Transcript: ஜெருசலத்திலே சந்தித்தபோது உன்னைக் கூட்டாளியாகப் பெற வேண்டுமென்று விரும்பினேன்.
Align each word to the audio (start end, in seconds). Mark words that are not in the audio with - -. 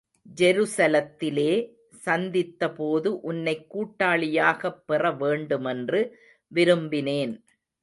ஜெருசலத்திலே 0.35 1.73
சந்தித்தபோது 2.05 3.07
உன்னைக் 3.07 3.77
கூட்டாளியாகப் 3.77 4.83
பெற 4.85 5.11
வேண்டுமென்று 5.11 6.17
விரும்பினேன். 6.55 7.41